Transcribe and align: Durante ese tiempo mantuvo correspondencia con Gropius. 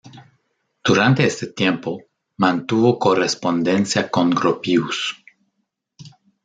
Durante 0.83 1.27
ese 1.27 1.45
tiempo 1.53 1.99
mantuvo 2.35 2.97
correspondencia 2.97 4.09
con 4.09 4.31
Gropius. 4.31 5.15